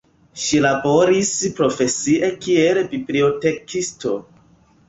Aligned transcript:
Ŝi 0.43 0.61
laboris 0.65 1.29
profesie 1.59 2.31
kiel 2.47 2.81
bibliotekisto. 2.95 4.19